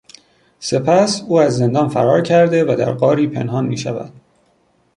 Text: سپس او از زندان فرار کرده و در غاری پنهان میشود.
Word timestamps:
سپس 0.59 1.23
او 1.27 1.39
از 1.41 1.57
زندان 1.57 1.89
فرار 1.89 2.21
کرده 2.21 2.63
و 2.73 2.75
در 2.75 2.93
غاری 2.93 3.27
پنهان 3.27 3.65
میشود. 3.65 4.13